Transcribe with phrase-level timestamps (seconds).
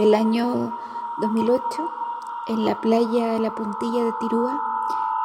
[0.00, 0.72] El año
[1.20, 1.62] 2008,
[2.48, 4.58] en la playa la puntilla de Tirúa,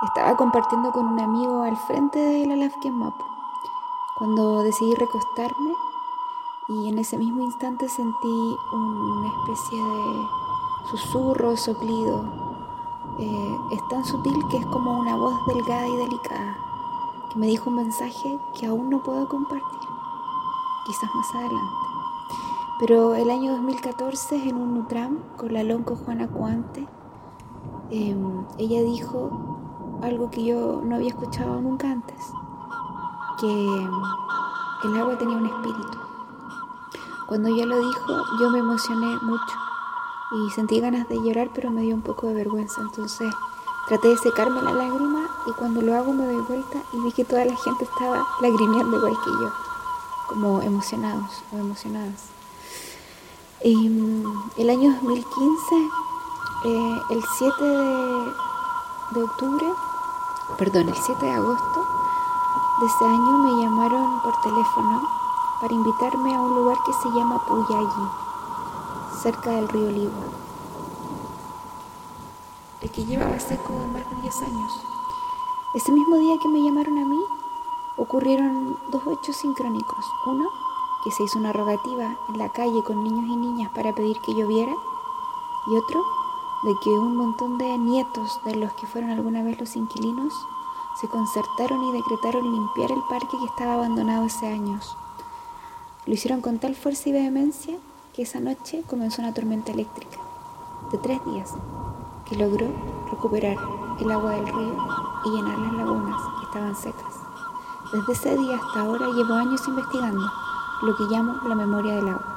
[0.03, 3.13] estaba compartiendo con un amigo al frente de la Lafken Map.
[4.17, 5.71] Cuando decidí recostarme
[6.67, 10.27] y en ese mismo instante sentí una especie de
[10.89, 12.25] susurro, soplido.
[13.17, 16.57] Eh, es tan sutil que es como una voz delgada y delicada
[17.31, 19.89] que me dijo un mensaje que aún no puedo compartir,
[20.85, 21.84] quizás más adelante.
[22.77, 26.85] Pero el año 2014, en un Nutram con la lonco Juana Cuante,
[27.89, 32.19] em, ella dijo algo que yo no había escuchado nunca antes,
[33.39, 33.87] que
[34.83, 35.97] el agua tenía un espíritu.
[37.27, 39.57] Cuando ella lo dijo, yo me emocioné mucho
[40.33, 42.81] y sentí ganas de llorar, pero me dio un poco de vergüenza.
[42.81, 43.33] Entonces
[43.87, 47.23] traté de secarme la lágrima y cuando lo hago me doy vuelta y vi que
[47.23, 49.49] toda la gente estaba lagrimeando igual que yo,
[50.27, 52.34] como emocionados o emocionadas.
[53.63, 54.25] Mm,
[54.57, 55.75] el año 2015,
[56.65, 57.63] eh, el 7
[59.11, 59.65] de, octubre,
[60.57, 61.87] perdón, el 7 de agosto
[62.81, 65.07] de ese año me llamaron por teléfono
[65.61, 68.09] para invitarme a un lugar que se llama Puyalli,
[69.23, 70.25] cerca del río Ligua,
[72.81, 74.71] el que lleva seco más de 10 años.
[75.75, 77.23] Ese mismo día que me llamaron a mí,
[77.97, 80.05] ocurrieron dos hechos sincrónicos.
[80.25, 80.49] Uno,
[81.05, 84.33] que se hizo una rogativa en la calle con niños y niñas para pedir que
[84.33, 84.73] lloviera,
[85.67, 86.03] y otro
[86.63, 90.33] de que un montón de nietos de los que fueron alguna vez los inquilinos
[90.99, 94.97] se concertaron y decretaron limpiar el parque que estaba abandonado hace años.
[96.07, 97.77] Lo hicieron con tal fuerza y vehemencia
[98.13, 100.17] que esa noche comenzó una tormenta eléctrica
[100.91, 101.53] de tres días
[102.27, 102.67] que logró
[103.11, 103.57] recuperar
[103.99, 104.77] el agua del río
[105.25, 107.13] y llenar las lagunas que estaban secas.
[107.93, 110.44] Desde ese día hasta ahora llevo años investigando
[110.81, 112.34] lo que llamo la memoria del agua.